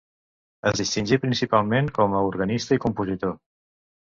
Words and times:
Es 0.71 0.79
distingí 0.79 1.19
principalment 1.25 1.91
com 1.99 2.17
a 2.17 2.23
organista 2.31 2.79
i 2.79 2.83
compositor. 2.89 3.39